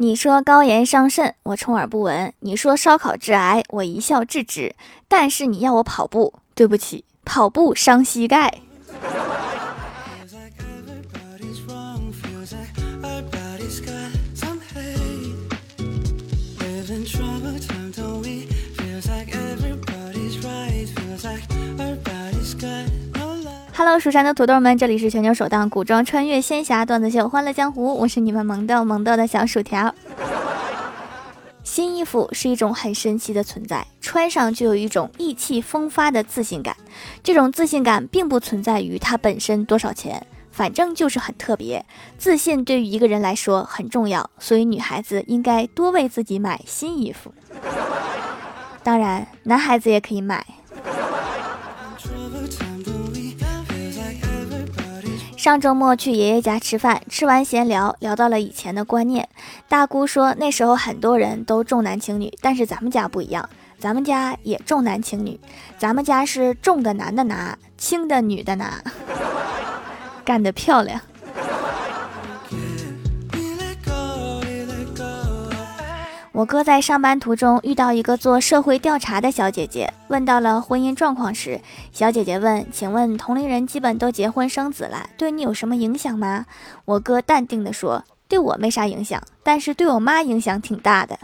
[0.00, 4.76] 你说高盐伤肾，我充耳不闻；你说烧烤致癌，我一笑置之。
[5.08, 8.60] 但是你要我跑步，对不起，跑步伤膝盖。
[23.78, 29.94] Hello，蜀山的土豆们，这里是全球首档古装穿越仙侠段子秀《欢乐江湖》，我是你们萌豆萌豆的小薯条。
[31.62, 36.76] 新衣服是一种很神奇的存在，穿上就有一种意气风发的自信感。
[37.22, 41.86] 这种自信感并不存在于它本身多少钱，反正就是很特别。
[42.18, 47.32] 自信对于一个人来说很重要，所以女孩子应该多为自己买新衣服。
[48.82, 50.44] 当然，男孩子也可以买。
[55.48, 59.26] 上周末去爷爷家吃饭，吃完闲聊，聊到了以前的观念。
[59.66, 65.40] 大姑说那时候很多人都重男轻女，但是咱们家不一样，咱们家也重男轻女，
[65.78, 68.82] 咱们家是重的男的拿，轻的女的拿，
[70.22, 71.00] 干得漂亮。
[76.38, 86.46] 我哥在上班途中遇到一个做社会调查的小姐姐，问到了婚姻状况时，小姐姐问：“请问同龄人基本都结婚生子了，对你有什么影响吗？”
[86.86, 91.18] 我哥淡定地说：“对我没啥影响，但是对我妈影响挺大的，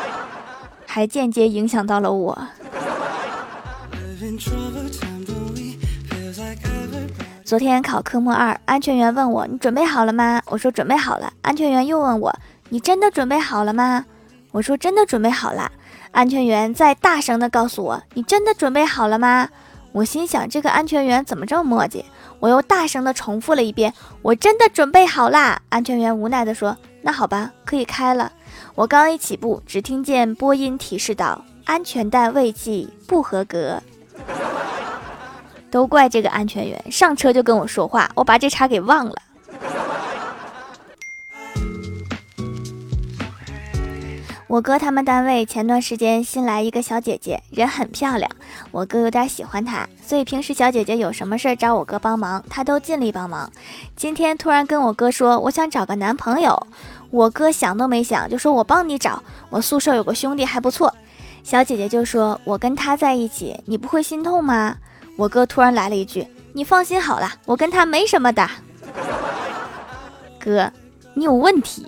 [0.88, 2.48] 还间接影响到了我。”
[7.44, 12.34] 昨天考科目二，安全员问我：“你准备好了吗？”我说：“准备好了。”安全员又问我
[12.70, 14.06] ：“你真的准备好了吗？”
[14.52, 15.72] 我说真的准备好了，
[16.12, 19.48] 安全员再大声的告诉我，你真的准备好了吗？
[19.92, 22.04] 我心想这个安全员怎么这么磨叽？
[22.38, 25.60] 我又大声的重复了一遍，我真的准备好啦。
[25.68, 28.30] 安全员无奈的说，那好吧，可以开了。
[28.74, 33.82] 我刚一起步，只听见播音提示道，安全带未系，不合格。
[35.70, 39.14] 都怪这个安全员，上车就跟我说话，我把这茬给忘了。
[44.52, 48.30] 我哥他们单位前段时间新来一个小姐姐，人很漂亮，
[48.70, 53.50] 我哥有点喜欢她，所以平时小姐姐有什么事找我哥帮忙，他都尽力帮忙。
[53.96, 56.66] 今天突然跟我哥说，我想找个男朋友，
[57.10, 60.94] 我哥想都没想就说我帮你找，我宿舍有个兄弟还不错。
[61.42, 64.76] 小姐姐就说，我跟他在一起，你不会心痛吗？
[65.16, 68.46] 我哥突然来了一句，你放心好了，我跟他没什么的。
[70.38, 70.70] 哥，
[71.14, 71.86] 你有问题。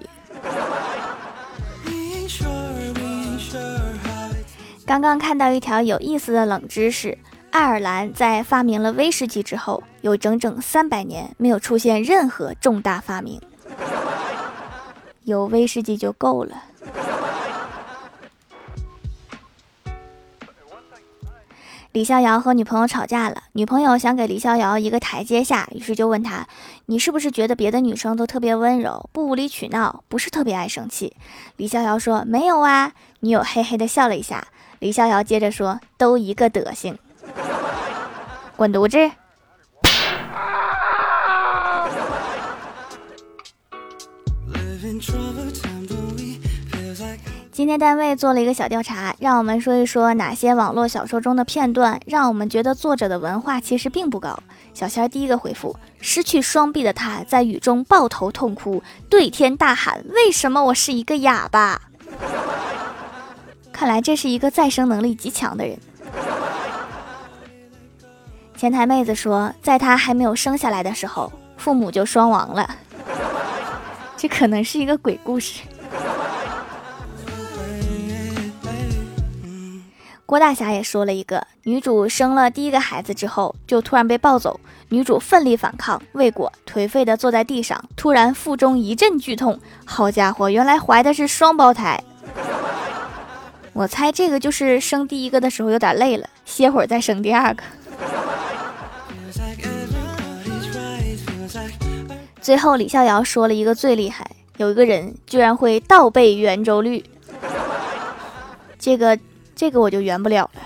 [4.87, 7.17] 刚刚看到一条有意思的冷知识：
[7.51, 13.41] 爱尔兰在发明了威士忌之后，有整整三百年没有出现任何重大发明，
[15.23, 16.63] 有威士忌就够了。
[21.95, 26.49] 李逍遥和女朋友吵架了，女朋友想给李逍遥一个台阶下，于是就问他
[26.87, 31.15] ：“你是不是觉得别的女生都特别温柔，不无理取闹，不是特别爱生气？”
[31.57, 32.91] 李逍遥说：“没有啊。”
[33.23, 34.45] 女友嘿嘿的笑了一下。
[34.81, 36.99] 李逍遥接着说：“都一个德行，
[38.57, 38.99] 滚犊子！”
[47.55, 54.37] 今天单位做了一个小调查，让我们说一说哪些网络小说中的片段让我们觉得作者的文化其实并不高。
[54.75, 61.81] 小仙儿第一个回复：失去双臂的他在雨中抱头痛哭，对天大喊：“为什么我是一个哑巴？”
[63.73, 65.79] 看来这是一个再生能力极强的人。
[68.57, 72.69] 前台妹子说，在她还没有生下来的时候，父母就双亡了。
[74.17, 75.61] 这可能是一个鬼故事。
[80.27, 84.59] 郭大侠也说了一个，女主生了第一个孩子之后，就突然被抱走，
[84.89, 92.03] 女主奋力反抗，未果，颓废的坐在地上，突然腹中一阵剧痛，好家伙，原来怀的是双胞胎。
[93.75, 97.63] 我猜这个就是生第一个的时候有点累了，歇会儿再生第二个。
[102.41, 107.05] 最后李逍遥说了一个最厉害，有一个人居然会倒背圆周率，
[108.79, 109.19] 这个
[109.55, 110.61] 这个我就圆不了了。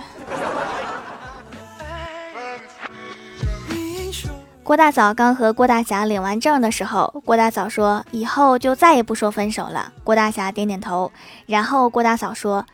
[4.63, 9.93] 郭大嫂刚和郭大侠领完证的时候，郭大嫂说以后就再也不说分手了。
[10.05, 11.11] 郭大侠点点头，
[11.47, 12.65] 然后郭大嫂说。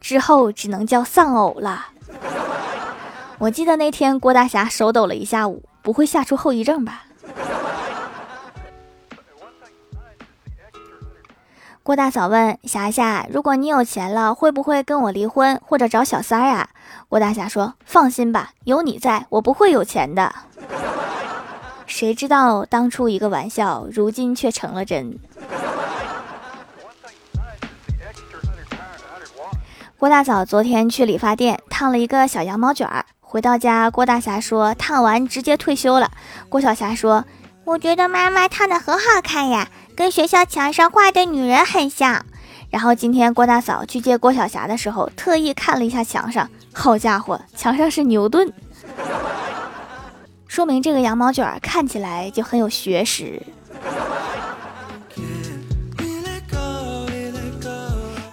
[0.00, 1.86] 之后只能叫丧偶了。
[3.40, 7.04] 我记得那天郭大侠手抖了一下午，不会吓出后遗症吧？
[11.84, 16.70] 郭大嫂问霞霞：“如果你有钱了，会不会跟我离婚或者找小三儿啊？”
[17.10, 20.34] 郭大侠说：“放心吧，有你在，我不会有钱的。”
[21.84, 25.18] 谁知道当初一个玩笑，如今却成了真。
[29.98, 36.10] 郭大嫂昨天去理发店烫了一个小羊毛卷儿，回到家，郭大侠说烫完直接退休了。
[36.48, 37.26] 郭小霞说
[37.64, 42.24] ：“我觉得妈妈烫的很好看呀。”跟学校墙上画的女人很像。
[42.70, 48.52] 然后今天郭大嫂去接郭晓霞的时候，特意看了一下墙上，好家伙，墙上是牛顿，
[50.48, 53.40] 说明这个羊毛卷看起来就很有学识。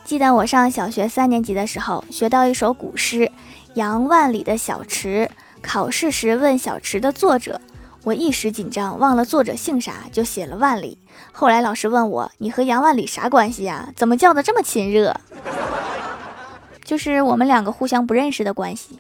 [0.04, 3.20] 记得我上小学三年级的时候，学到一首古诗
[3.76, 5.30] 《杨万里的小池》，
[5.62, 7.62] 考试时问小池的作者。
[8.04, 10.98] 我一时紧张，忘了作者姓啥，就写了万里。
[11.32, 13.94] 后来老师问我：“你和杨万里啥关系呀？
[13.96, 15.16] 怎么叫的这么亲热？”
[16.84, 18.98] 就是我们两个互相不认识的关系。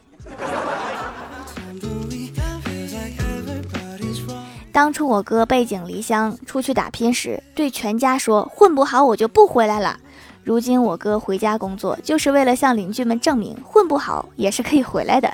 [4.71, 9.97] 当初我哥背井离乡出去打拼时，对全家说：“混不好我就不回来了。”
[10.43, 15.31] 如今我哥回家工作，就是为了向邻居们证明，混不好也是可以回来的。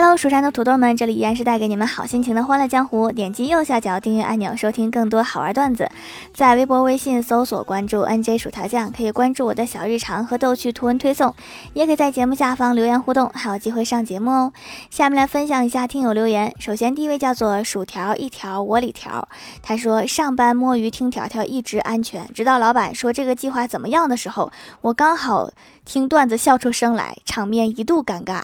[0.00, 3.10] Hello，蜀山的土豆们，这里依然是带给你们好心情的欢乐江湖。
[3.10, 5.90] 点击右下角订阅按钮，收听更多好玩段子。
[6.32, 11.34] 在微博、微信搜索关注 NJ 薯条酱，可以关注我的小日常和逗趣图文推送，
[11.72, 14.52] 也可以在节目下方留言互动，还有机会上节目哦。
[14.88, 16.54] 下面来分享一下听友留言。
[16.60, 19.28] 首先第一位叫做薯条一条我里条，
[19.64, 24.52] 他说上班摸鱼听条条一直安全，直到老板说这个计划怎么样的时候，
[24.82, 25.50] 我刚好
[25.84, 28.42] 听段子笑出声来，场面一度尴尬。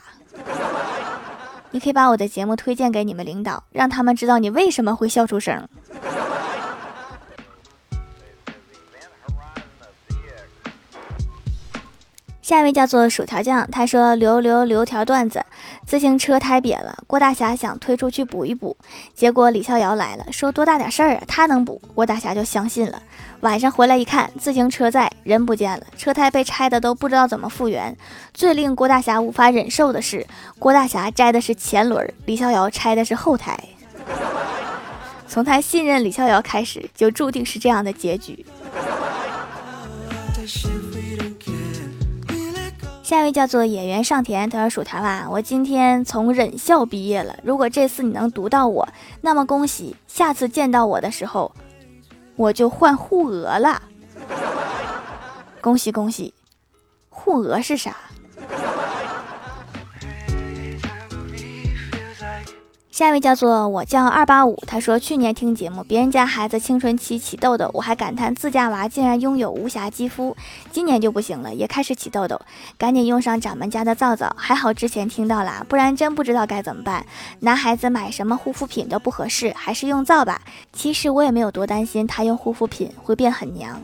[1.74, 5.68] 你可以把我的节目推荐给你们领导，让他们知道你为什么会笑出声。
[12.40, 15.44] 下一位叫做薯条酱，他说留留留条段子，
[15.84, 18.76] 自行车胎瘪了，郭大侠想推出去补一补，
[19.12, 23.02] 结果李逍遥来了，说多大点事儿啊，他能补，郭大侠就相信了。
[23.40, 27.96] 晚上回来一看，自行车在，人不见了，车胎被拆的都不知道怎么复原。
[28.32, 30.26] 最令郭大侠无法忍受的是，
[30.58, 33.58] 郭大侠摘的是前轮，李逍遥拆的是后胎。
[35.26, 38.46] 从他信任李逍遥开始，就注定是这样的结局。
[43.02, 47.36] 下一位叫做演员上田，他说：“薯条啊，我今天从忍校毕业了。
[47.42, 48.88] 如果这次你能读到我，
[49.20, 51.52] 那么恭喜，下次见到我的时候，
[52.36, 53.82] 我就换护额了。
[55.64, 56.34] 恭喜恭喜，
[57.08, 57.96] 护额是啥？”
[62.90, 70.36] 下一位叫做我叫二八五，他说去年听节目，别人家孩子青春期起痘痘，我还感叹自家娃竟然拥有无瑕肌肤。
[70.70, 72.38] 今年就不行了，也开始起痘痘，
[72.76, 77.06] 赶紧用上掌门家的皂皂，还好之前听到了，不然真不知道该怎么办。
[77.40, 80.42] 男孩子买什么护肤品都不合适，还是用皂吧。
[80.74, 83.80] 其实我也没有多担心他用护肤品会变很娘，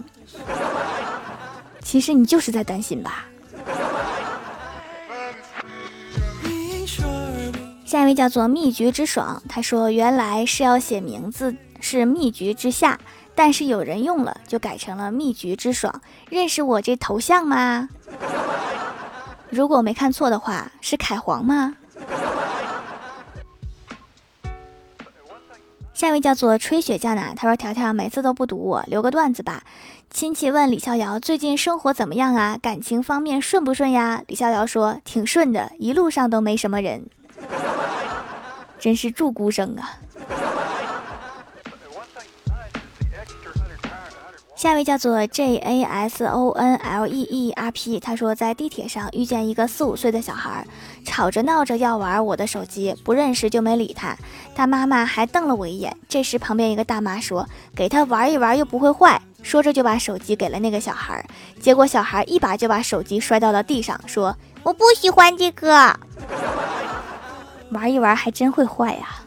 [1.82, 3.26] 其实你就是在担心吧。
[7.84, 12.99] 下一位叫做蜜橘之爽，他说原来是要写名字是蜜橘之下，
[13.34, 16.00] 但是有人用了就改成了蜜橘之爽。
[16.28, 17.88] 认识我这头像吗？
[19.49, 21.75] 如果没看错的话，是凯皇吗？
[26.00, 29.64] 下一位叫做吹雪降奶，他说条条每次都不读我，留个段子吧。
[30.09, 32.57] 亲戚问李逍遥最近生活怎么样啊？
[32.57, 34.23] 感情方面顺不顺呀？
[34.26, 37.04] 李逍遥说挺顺的，一路上都没什么人。
[38.78, 39.99] 真是祝孤生啊！
[44.61, 50.67] 下一位叫做 J A S O N L E E R P，他说在地铁上遇见一个四五岁的小孩，
[51.02, 54.14] 吵着闹着要玩我的手机，不认识就没理他，
[54.55, 55.97] 他妈妈还瞪了我一眼。
[56.11, 61.25] 这时旁边一个大妈说：“给他玩一玩又不会坏。”说着就把手机给了那个小孩，
[61.59, 65.99] 结果小孩一把就把手机摔到了地上，说：“我不喜欢这个。
[67.73, 69.23] ”玩一玩还真会坏呀！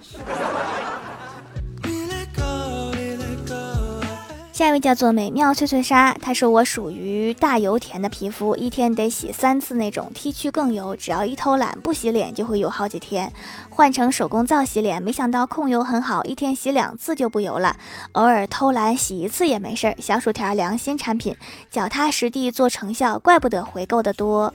[4.54, 13.34] 下一位叫做美妙脆脆鲨，他说我属于大油田的皮肤，一天得洗三次那种，T 区更油，只要一偷懒不洗脸就会油好几天。
[13.72, 17.76] 换成手工皂洗脸，没想到控油很好，一天洗两次就不油了。
[18.12, 19.96] 偶尔偷懒洗一次也没事儿。
[20.00, 21.36] 小薯条良心产品，
[21.72, 24.54] 脚踏实地做成效，怪不得回购的多。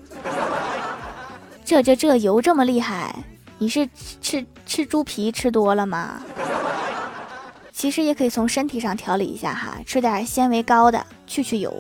[1.65, 3.17] 这这这油这么厉害！
[3.59, 3.89] 你是
[4.21, 6.23] 吃吃猪皮吃多了吗？
[7.79, 11.73] 其实也可以从身体上调理一下哈，吃点纤维高的，去去油。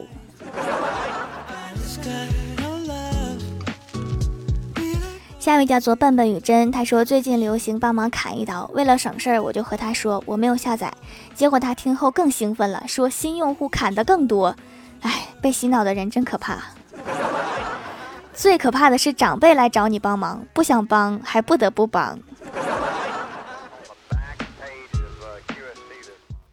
[5.40, 10.94] 下一位叫做笨笨雨真，他说最近流行帮忙砍一刀，为了省事儿，我就和他说我没有下载，
[11.34, 14.54] 结果他听后更兴奋了，说新用户砍的更多。
[15.00, 16.62] 哎，被洗脑的人真可怕。
[18.32, 22.16] 最可怕的是长辈来找你帮忙，不想帮还不得不帮。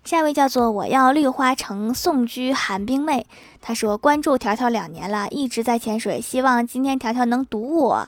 [0.05, 3.25] 下一位叫做我要绿花城送居寒冰妹，
[3.59, 8.07] 她说关注条条两年了，一直在潜水，希望今天条条能读我。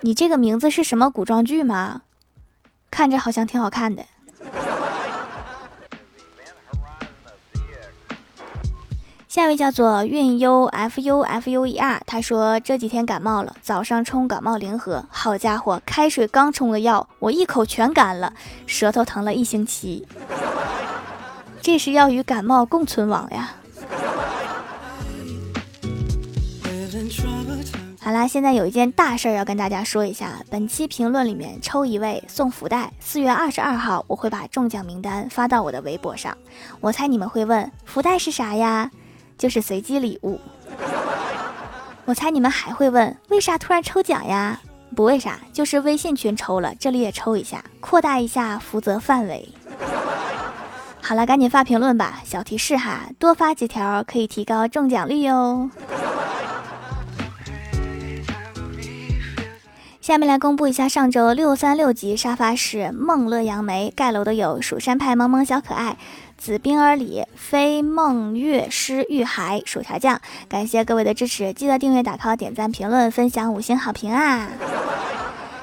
[0.00, 2.00] 你这个名字是什么古装剧吗？
[2.90, 4.06] 看着好像挺好看的。
[9.30, 18.32] 下一位叫做运优 f u f u e r，他说这几天感冒了，早上冲感冒灵盒，好家伙，开水刚冲的药，我一口全干了，
[18.66, 20.04] 舌头疼了一星期。
[21.62, 23.52] 这是要与感冒共存亡呀。
[28.00, 36.36] 好啦，现在有一件大事儿要跟大家说一下，本期评论里面抽一位送福袋，四月二十二号我会把中奖名单发到我的微博上。
[36.80, 38.90] 我猜你们会问，福袋是啥呀？
[39.40, 40.38] 就是随机礼物，
[42.04, 44.60] 我猜你们还会问为啥突然抽奖呀？
[44.94, 49.48] 不为啥，就是微信群抽了，这里也抽一下，扩大一下福泽范围。
[51.00, 55.70] 好了，赶紧发评论吧，小提示哈，多发几条可以提高中奖率哟。
[60.02, 65.96] 下面来公布一下上周六三六级沙发是梦乐杨梅盖楼的有蜀山派萌萌小可爱。
[66.40, 70.18] 紫冰儿里飞梦月诗玉海薯条酱，
[70.48, 74.48] 感谢各位的支持，记得订阅、打 call、点赞、评论、分享五星好评啊！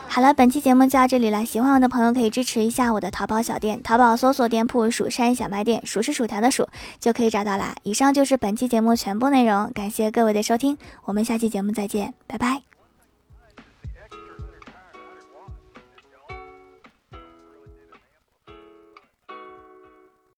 [0.08, 6.68] 好了，本期节目就到这里了，喜欢我的朋友可以支持一下我的淘宝小店，淘宝搜索店铺“蜀山小卖店”，数是薯条的数
[7.00, 7.76] 就可以找到啦。
[7.82, 12.67] 以上就是本期节目全部内容，感谢各位的收听，我们下期节目再见，拜拜。